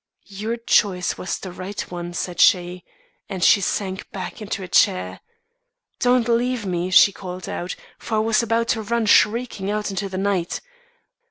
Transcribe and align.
'Your 0.25 0.57
choice 0.57 1.15
was 1.15 1.37
the 1.37 1.51
right 1.51 1.79
one,' 1.91 2.15
said 2.15 2.39
she, 2.39 2.83
and 3.29 3.43
she 3.43 3.61
sank 3.61 4.09
back 4.09 4.41
into 4.41 4.63
a 4.63 4.67
chair. 4.67 5.19
'Don't 5.99 6.27
leave 6.27 6.65
me!' 6.65 6.89
she 6.89 7.11
called 7.13 7.47
out, 7.47 7.75
for 7.99 8.15
I 8.15 8.17
was 8.17 8.41
about 8.41 8.69
to 8.69 8.81
run 8.81 9.05
shrieking 9.05 9.69
out 9.69 9.91
into 9.91 10.09
the 10.09 10.17
night. 10.17 10.59